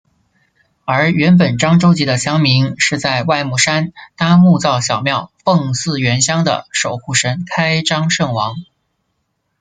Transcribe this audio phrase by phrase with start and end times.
[0.83, 8.55] 而原本漳州籍的乡民是在外木山搭木造小庙奉祀原乡的守护神开漳圣王。